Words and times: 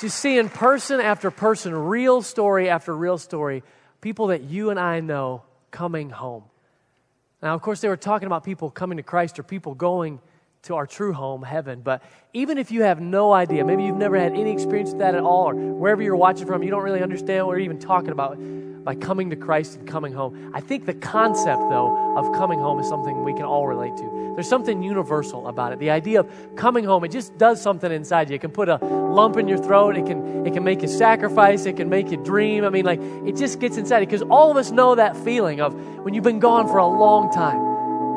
just 0.00 0.18
seeing 0.18 0.48
person 0.48 1.00
after 1.00 1.30
person, 1.30 1.74
real 1.74 2.22
story 2.22 2.68
after 2.68 2.94
real 2.94 3.18
story, 3.18 3.62
people 4.00 4.28
that 4.28 4.42
you 4.42 4.70
and 4.70 4.78
I 4.78 5.00
know 5.00 5.42
coming 5.70 6.10
home. 6.10 6.44
Now, 7.42 7.54
of 7.54 7.62
course, 7.62 7.80
they 7.80 7.88
were 7.88 7.96
talking 7.96 8.26
about 8.26 8.44
people 8.44 8.70
coming 8.70 8.96
to 8.96 9.02
Christ 9.02 9.38
or 9.38 9.42
people 9.42 9.74
going 9.74 10.20
to 10.68 10.74
our 10.74 10.86
true 10.86 11.12
home, 11.12 11.42
heaven. 11.42 11.80
But 11.80 12.02
even 12.32 12.58
if 12.58 12.70
you 12.70 12.82
have 12.82 13.00
no 13.00 13.32
idea, 13.32 13.64
maybe 13.64 13.84
you've 13.84 13.96
never 13.96 14.18
had 14.18 14.32
any 14.32 14.52
experience 14.52 14.90
with 14.90 15.00
that 15.00 15.14
at 15.14 15.22
all, 15.22 15.48
or 15.48 15.54
wherever 15.54 16.02
you're 16.02 16.16
watching 16.16 16.46
from, 16.46 16.62
you 16.62 16.70
don't 16.70 16.82
really 16.82 17.02
understand 17.02 17.46
what 17.46 17.56
we're 17.56 17.60
even 17.60 17.78
talking 17.78 18.10
about 18.10 18.38
by 18.84 18.94
coming 18.94 19.30
to 19.30 19.36
Christ 19.36 19.76
and 19.76 19.88
coming 19.88 20.12
home. 20.12 20.52
I 20.54 20.60
think 20.60 20.84
the 20.84 20.94
concept, 20.94 21.60
though, 21.70 22.16
of 22.18 22.32
coming 22.34 22.58
home 22.58 22.80
is 22.80 22.88
something 22.88 23.24
we 23.24 23.32
can 23.32 23.44
all 23.44 23.66
relate 23.66 23.96
to. 23.96 24.32
There's 24.34 24.48
something 24.48 24.82
universal 24.82 25.48
about 25.48 25.72
it. 25.72 25.78
The 25.78 25.90
idea 25.90 26.20
of 26.20 26.30
coming 26.56 26.84
home, 26.84 27.02
it 27.02 27.12
just 27.12 27.36
does 27.38 27.60
something 27.60 27.90
inside 27.90 28.28
you. 28.28 28.36
It 28.36 28.40
can 28.42 28.50
put 28.50 28.68
a 28.68 28.76
lump 28.76 29.38
in 29.38 29.48
your 29.48 29.58
throat. 29.58 29.96
It 29.96 30.06
can, 30.06 30.46
it 30.46 30.52
can 30.52 30.64
make 30.64 30.82
you 30.82 30.88
sacrifice. 30.88 31.64
It 31.64 31.76
can 31.76 31.88
make 31.88 32.10
you 32.10 32.18
dream. 32.18 32.64
I 32.64 32.68
mean, 32.68 32.84
like, 32.84 33.00
it 33.26 33.36
just 33.36 33.58
gets 33.58 33.78
inside 33.78 34.00
you 34.00 34.06
because 34.06 34.22
all 34.22 34.50
of 34.50 34.58
us 34.58 34.70
know 34.70 34.94
that 34.94 35.16
feeling 35.16 35.62
of 35.62 35.74
when 36.04 36.12
you've 36.12 36.24
been 36.24 36.40
gone 36.40 36.68
for 36.68 36.78
a 36.78 36.86
long 36.86 37.32
time 37.32 37.68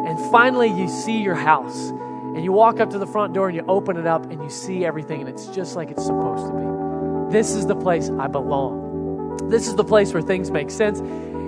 and 0.05 0.19
finally 0.31 0.67
you 0.67 0.89
see 0.89 1.21
your 1.21 1.35
house 1.35 1.91
and 2.35 2.43
you 2.43 2.51
walk 2.51 2.79
up 2.79 2.89
to 2.91 2.97
the 2.97 3.07
front 3.07 3.33
door 3.33 3.49
and 3.49 3.55
you 3.55 3.63
open 3.67 3.97
it 3.97 4.07
up 4.07 4.23
and 4.31 4.41
you 4.41 4.49
see 4.49 4.85
everything 4.85 5.19
and 5.19 5.29
it's 5.29 5.47
just 5.47 5.75
like 5.75 5.91
it's 5.91 6.05
supposed 6.05 6.47
to 6.47 6.53
be. 6.53 7.31
This 7.31 7.55
is 7.55 7.65
the 7.65 7.75
place 7.75 8.09
I 8.09 8.27
belong. 8.27 9.37
This 9.49 9.67
is 9.67 9.75
the 9.75 9.83
place 9.83 10.13
where 10.13 10.21
things 10.21 10.51
make 10.51 10.69
sense. 10.69 11.01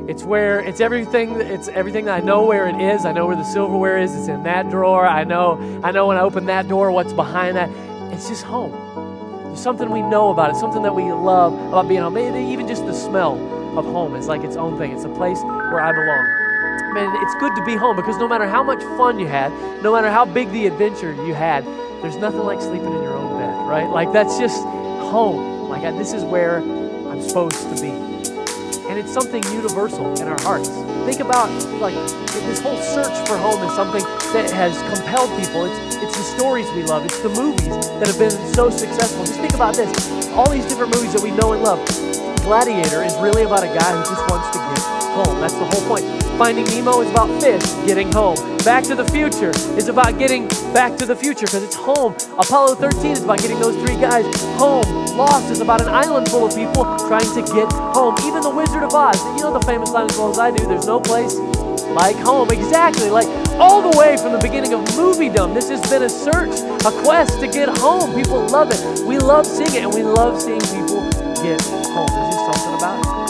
It's 0.09 0.23
where 0.23 0.59
it's 0.59 0.81
everything. 0.81 1.39
It's 1.39 1.69
everything 1.69 2.05
that 2.05 2.21
I 2.21 2.25
know 2.25 2.45
where 2.45 2.67
it 2.67 2.79
is. 2.81 3.05
I 3.05 3.13
know 3.13 3.25
where 3.25 3.37
the 3.37 3.45
silverware 3.45 3.97
is. 3.97 4.13
It's 4.13 4.27
in 4.27 4.43
that 4.43 4.69
drawer. 4.69 5.07
I 5.07 5.23
know. 5.23 5.57
I 5.83 5.91
know 5.91 6.07
when 6.07 6.17
I 6.17 6.21
open 6.21 6.45
that 6.47 6.67
door, 6.67 6.91
what's 6.91 7.13
behind 7.13 7.55
that. 7.55 7.69
It's 8.13 8.27
just 8.27 8.43
home. 8.43 8.71
There's 9.45 9.61
something 9.61 9.89
we 9.89 10.01
know 10.01 10.31
about 10.31 10.51
it. 10.51 10.57
Something 10.57 10.83
that 10.83 10.95
we 10.95 11.03
love 11.03 11.53
about 11.53 11.87
being 11.87 12.01
home. 12.01 12.15
Maybe 12.15 12.39
even 12.51 12.67
just 12.67 12.85
the 12.85 12.93
smell 12.93 13.33
of 13.79 13.85
home 13.85 14.15
is 14.15 14.27
like 14.27 14.43
its 14.43 14.57
own 14.57 14.77
thing. 14.77 14.91
It's 14.91 15.05
a 15.05 15.09
place 15.09 15.41
where 15.41 15.79
I 15.79 15.93
belong. 15.93 16.42
Man, 16.93 17.09
it's 17.23 17.33
good 17.39 17.55
to 17.55 17.65
be 17.65 17.75
home 17.75 17.95
because 17.95 18.17
no 18.17 18.27
matter 18.27 18.47
how 18.47 18.61
much 18.61 18.79
fun 18.97 19.17
you 19.17 19.25
had, 19.25 19.51
no 19.81 19.91
matter 19.91 20.11
how 20.11 20.25
big 20.25 20.51
the 20.51 20.67
adventure 20.67 21.11
you 21.25 21.33
had, 21.33 21.65
there's 22.03 22.17
nothing 22.17 22.41
like 22.41 22.61
sleeping 22.61 22.93
in 22.93 23.01
your 23.01 23.17
own 23.17 23.39
bed, 23.39 23.67
right? 23.67 23.89
Like 23.89 24.13
that's 24.13 24.37
just 24.37 24.61
home. 24.61 25.69
Like 25.69 25.81
this 25.97 26.13
is 26.13 26.23
where 26.23 26.57
I'm 26.59 27.19
supposed 27.19 27.57
to 27.75 27.81
be. 27.81 27.89
And 28.89 28.99
it's 28.99 29.11
something 29.11 29.41
universal 29.45 30.13
in 30.21 30.27
our 30.27 30.39
hearts. 30.41 30.69
Think 31.09 31.19
about 31.19 31.49
like 31.81 31.95
this 32.45 32.59
whole 32.59 32.77
search 32.77 33.27
for 33.27 33.37
home 33.37 33.63
is 33.67 33.73
something 33.73 34.03
that 34.37 34.51
has 34.51 34.77
compelled 34.93 35.31
people. 35.41 35.65
It's 35.65 35.95
it's 35.95 36.15
the 36.15 36.37
stories 36.37 36.69
we 36.73 36.83
love. 36.83 37.05
It's 37.05 37.21
the 37.21 37.29
movies 37.29 37.73
that 37.97 38.05
have 38.05 38.19
been 38.19 38.53
so 38.53 38.69
successful. 38.69 39.25
Just 39.25 39.39
think 39.39 39.55
about 39.55 39.75
this. 39.75 39.89
All 40.37 40.47
these 40.47 40.65
different 40.67 40.93
movies 40.93 41.13
that 41.13 41.23
we 41.23 41.31
know 41.31 41.53
and 41.53 41.63
love. 41.63 41.81
Gladiator 42.45 43.01
is 43.01 43.15
really 43.17 43.43
about 43.43 43.63
a 43.63 43.73
guy 43.73 43.97
who 43.97 44.03
just 44.03 44.29
wants 44.29 44.55
to 44.55 44.72
home. 45.13 45.39
That's 45.39 45.53
the 45.53 45.65
whole 45.65 45.87
point. 45.87 46.05
Finding 46.37 46.65
Nemo 46.65 47.01
is 47.01 47.09
about 47.11 47.29
fish 47.41 47.63
getting 47.85 48.11
home. 48.11 48.35
Back 48.65 48.83
to 48.85 48.95
the 48.95 49.05
Future 49.05 49.51
is 49.77 49.87
about 49.87 50.17
getting 50.17 50.47
back 50.73 50.97
to 50.97 51.05
the 51.05 51.15
future 51.15 51.45
because 51.45 51.63
it's 51.63 51.75
home. 51.75 52.15
Apollo 52.37 52.75
13 52.75 53.11
is 53.11 53.23
about 53.23 53.39
getting 53.39 53.59
those 53.59 53.75
three 53.83 53.99
guys 54.01 54.25
home. 54.57 54.83
Lost 55.15 55.51
is 55.51 55.61
about 55.61 55.81
an 55.81 55.89
island 55.89 56.29
full 56.29 56.45
of 56.45 56.55
people 56.55 56.83
trying 57.07 57.29
to 57.35 57.41
get 57.53 57.71
home. 57.93 58.15
Even 58.25 58.41
The 58.41 58.49
Wizard 58.49 58.83
of 58.83 58.93
Oz, 58.93 59.21
you 59.37 59.43
know 59.43 59.53
the 59.53 59.65
famous 59.65 59.91
line 59.91 60.09
as 60.09 60.17
well 60.17 60.31
as 60.31 60.39
I 60.39 60.49
do 60.49 60.65
there's 60.65 60.87
no 60.87 60.99
place 60.99 61.35
like 61.93 62.15
home. 62.15 62.49
Exactly, 62.49 63.09
like 63.09 63.27
all 63.59 63.81
the 63.81 63.97
way 63.97 64.17
from 64.17 64.31
the 64.31 64.39
beginning 64.39 64.73
of 64.73 64.81
moviedom. 64.97 65.53
This 65.53 65.69
has 65.69 65.81
been 65.89 66.03
a 66.03 66.09
search, 66.09 66.59
a 66.85 66.91
quest 67.03 67.39
to 67.41 67.47
get 67.47 67.69
home. 67.69 68.13
People 68.15 68.45
love 68.47 68.71
it. 68.71 69.05
We 69.05 69.19
love 69.19 69.45
seeing 69.45 69.73
it, 69.73 69.83
and 69.83 69.93
we 69.93 70.03
love 70.03 70.41
seeing 70.41 70.61
people 70.61 71.01
get 71.43 71.61
home. 71.93 72.09
There's 72.09 72.33
just 72.33 72.45
something 72.45 72.75
about 72.75 73.19
it. 73.19 73.22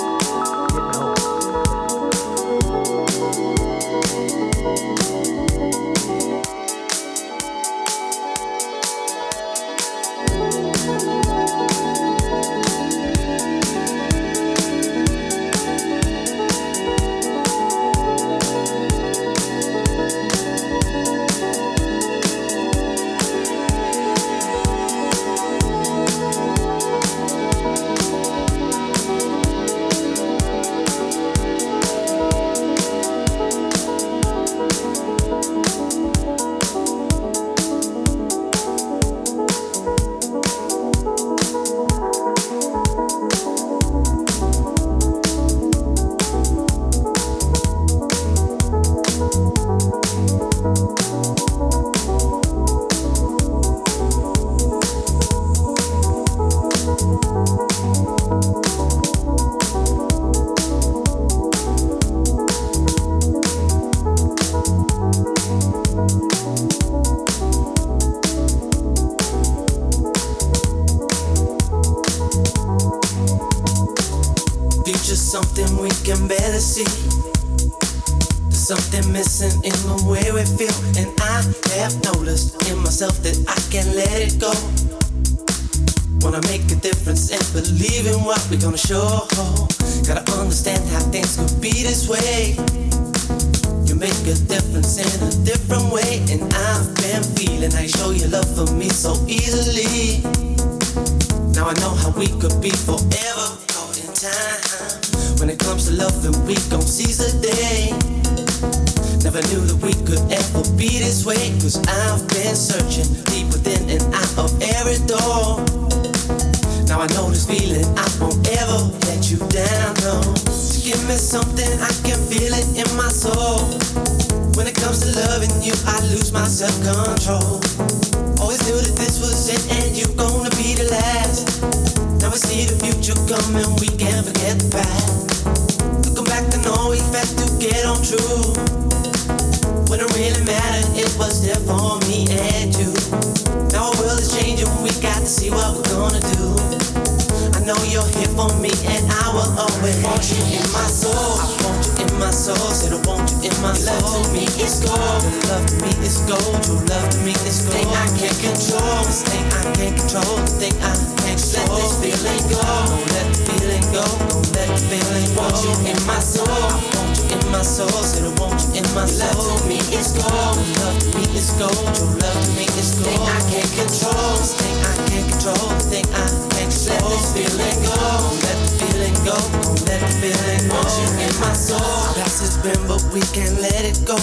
Gold. 154.80 155.24
Your 155.24 155.52
love 155.52 155.66
to 155.68 155.84
me 155.84 155.96
is 156.00 156.20
gold. 156.28 156.64
love 156.90 157.10
to 157.10 157.20
me 157.20 157.31
is 157.31 157.66
gold. 157.66 157.74
Thing 157.74 157.88
I 157.88 158.08
can't 158.18 158.40
control. 158.40 159.04
This 159.04 159.24
Thing 159.24 159.46
I 159.52 159.74
can't 159.75 159.98
control. 159.98 160.38
Thing 160.60 160.74
I 160.81 161.23
let 161.33 161.65
this 161.65 161.97
feeling 161.97 162.45
go. 162.45 162.62
Don't 162.62 163.09
let 163.09 163.25
the 163.33 163.41
feeling 163.50 163.85
go. 163.89 164.06
Don't 164.30 164.45
let 164.53 164.69
the 164.69 164.77
feeling 164.85 165.25
go. 165.33 165.41
Want 165.41 165.57
you 165.65 165.74
in 165.89 165.97
my 166.06 166.21
soul. 166.21 166.45
Want 166.45 167.18
you 167.18 167.25
in 167.33 167.41
my 167.50 167.65
soul. 167.65 167.89
Said 168.06 168.21
I 168.21 168.31
want 168.38 168.62
you 168.62 168.77
in 168.77 168.88
my 168.94 169.09
soul. 169.09 169.33
Your 169.33 169.41
Love 169.41 169.62
to 169.62 169.68
me 169.68 169.81
is 169.97 170.13
gold. 170.13 170.62
Your 170.62 170.77
Love 170.77 171.01
to 171.01 171.09
me 171.18 171.25
is 171.33 171.50
gold. 171.57 171.74
Your 171.97 172.13
love 172.21 172.38
to 172.38 172.51
me 172.53 172.65
is 172.77 172.94
gold. 173.01 173.09
Thing 173.09 173.25
I 173.25 173.39
can't 173.50 173.71
control. 173.74 174.38
This 174.38 174.53
thing 174.62 174.77
I 174.77 174.94
can't 175.09 175.25
control. 175.33 175.65
This 175.74 175.85
thing 175.89 176.06
I 176.13 176.25
can't 176.53 176.69
control. 176.69 177.01
Let 177.01 177.18
this 177.18 177.27
feeling 177.33 177.77
go. 177.81 177.97
Don't 177.97 178.38
let 178.45 178.57
the 178.62 178.69
feeling 178.77 179.18
go. 179.25 179.38
Don't 179.57 179.81
let 179.89 180.00
the 180.06 180.12
feeling 180.21 180.63
go. 180.69 180.77
Want 180.77 180.94
you 181.01 181.09
in 181.18 181.33
my 181.41 181.53
soul. 181.57 182.13
Past 182.13 182.45
has 182.45 182.62
been, 182.62 182.77
but 182.85 183.01
we 183.09 183.25
can't 183.33 183.57
let 183.57 183.81
it 183.81 183.97
go. 184.06 184.21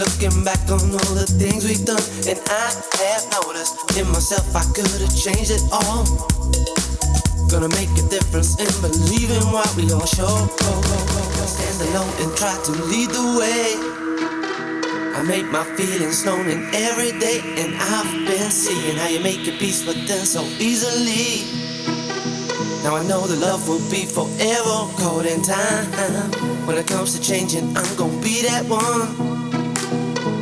Looking 0.00 0.44
back 0.44 0.64
on 0.72 0.80
all 0.80 1.12
the 1.12 1.28
things 1.28 1.68
we've 1.68 1.84
done, 1.84 2.00
and 2.24 2.40
I 2.48 2.72
have 3.04 3.28
noticed 3.36 3.84
in 4.00 4.08
myself 4.08 4.48
I 4.56 4.64
could 4.72 4.88
have 4.88 5.12
changed 5.12 5.52
it 5.52 5.60
all. 5.68 6.08
Gonna 7.52 7.68
make 7.76 7.92
a 8.00 8.08
difference 8.08 8.56
in 8.56 8.72
believing 8.80 9.44
what 9.52 9.68
we 9.76 9.92
all 9.92 10.08
show. 10.08 10.48
Stand 11.44 11.84
alone 11.92 12.08
and 12.16 12.32
try 12.32 12.56
to 12.64 12.72
lead 12.88 13.12
the 13.12 13.26
way. 13.36 13.76
I 15.12 15.22
make 15.28 15.44
my 15.52 15.64
feelings 15.76 16.24
known 16.24 16.48
in 16.48 16.64
every 16.72 17.12
day, 17.20 17.44
and 17.60 17.76
I've 17.76 18.24
been 18.24 18.50
seeing 18.50 18.96
how 18.96 19.08
you 19.08 19.20
make 19.20 19.44
your 19.44 19.58
peace 19.58 19.84
with 19.84 20.08
them 20.08 20.24
so 20.24 20.40
easily. 20.56 21.44
Now 22.82 22.96
I 22.96 23.04
know 23.04 23.26
the 23.26 23.36
love 23.36 23.68
will 23.68 23.84
be 23.92 24.06
forever 24.08 24.88
caught 24.96 25.26
in 25.26 25.42
time. 25.42 25.84
When 26.64 26.78
it 26.78 26.86
comes 26.86 27.12
to 27.12 27.20
changing, 27.20 27.76
I'm 27.76 27.96
gonna 27.96 28.16
be 28.22 28.40
that 28.48 28.64
one. 28.64 29.29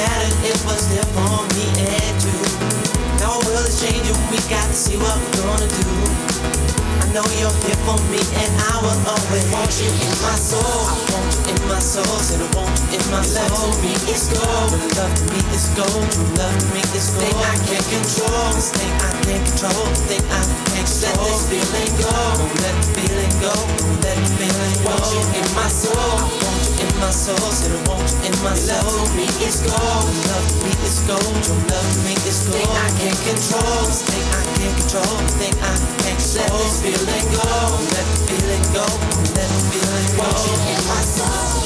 Mattered, 0.00 0.36
it 0.48 0.56
was 0.64 0.82
there 0.88 1.08
for 1.12 1.44
me 1.56 1.66
and 1.76 2.16
you. 2.24 2.40
Now 3.20 3.36
our 3.36 3.42
world 3.44 3.68
is 3.68 3.76
changing, 3.84 4.16
we 4.32 4.40
got 4.48 4.64
to 4.64 4.72
see 4.72 4.96
what 4.96 5.12
we're 5.12 5.44
gonna 5.44 5.68
do. 5.68 5.88
I 7.04 7.12
know 7.12 7.26
you're 7.42 7.52
here 7.66 7.80
for 7.84 7.98
me, 8.08 8.22
and 8.22 8.50
I 8.70 8.74
will 8.80 9.00
always 9.12 9.44
want 9.50 9.68
you 9.82 9.90
in 9.90 10.14
my 10.22 10.36
soul. 10.38 10.62
I 10.62 10.94
want 11.10 11.26
you 11.34 11.52
in 11.52 11.58
my 11.66 11.82
soul, 11.82 12.06
said 12.22 12.38
I 12.38 12.48
want 12.54 12.70
you 12.88 12.96
in 12.96 13.04
my 13.10 13.20
soul. 13.20 13.50
Love 13.50 13.74
to 13.74 13.82
me 13.82 13.92
is 14.08 14.30
gold, 14.30 14.70
love 14.94 15.10
to 15.10 15.24
me 15.34 15.40
is 15.52 15.66
gold. 15.74 16.06
True 16.14 16.30
love 16.38 16.54
to 16.54 16.66
me 16.70 16.80
is 16.94 17.10
gold. 17.10 17.26
Thing 17.26 17.36
I 17.50 17.54
can't 17.66 17.88
control, 17.90 18.46
this 18.54 18.70
thing 18.70 18.94
I 19.02 19.10
can't 19.26 19.42
control, 19.42 19.84
thing 20.06 20.22
I 20.30 20.40
can't 20.70 20.86
control. 20.86 21.18
Let 21.18 21.26
this 21.26 21.42
feeling 21.50 21.92
go, 21.98 22.14
don't 22.38 22.56
let 22.62 22.74
the 22.78 22.86
feeling 22.94 23.34
go, 23.42 23.52
don't 23.58 23.98
let 24.06 24.16
the 24.16 24.30
feeling 24.38 24.76
go. 24.86 24.94
Want 24.94 25.10
you 25.10 25.22
in 25.34 25.46
my 25.58 25.66
soul, 25.66 26.14
I 27.00 27.02
want 27.02 27.14
in 27.16 27.24
my 27.24 27.34
soul, 27.34 27.50
said 27.50 27.72
I 27.72 27.88
want 27.88 28.12
you 28.12 28.28
in 28.28 28.44
my 28.44 28.54
soul. 28.54 28.84
Love 28.84 29.16
me 29.16 29.24
is 29.40 29.60
gold, 29.64 30.04
love 30.28 30.48
me 30.62 30.70
is 30.84 31.00
gold. 31.08 31.44
True 31.44 31.56
love 31.72 32.04
me 32.04 32.12
is 32.28 32.44
gold. 32.44 32.60
Thing 32.60 32.68
I 32.68 32.88
can't 33.00 33.20
control, 33.24 33.86
this 33.88 34.02
thing 34.04 34.26
I 34.28 34.44
can't 34.56 34.76
control, 34.76 35.18
thing 35.40 35.54
I 35.64 35.74
can't 36.04 36.20
control. 36.20 36.44
Let 36.44 36.60
this 36.60 36.82
feeling 36.84 37.26
go, 37.32 37.48
let 37.88 38.04
the 38.04 38.18
feeling 38.28 38.64
go, 38.76 38.84
let 39.32 39.48
the 39.48 39.60
feeling 39.72 40.08
go. 40.16 40.28
Want 40.28 40.44
you 40.44 40.56
in 40.60 40.80
my 40.88 41.00
soul. 41.00 41.59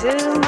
to 0.00 0.39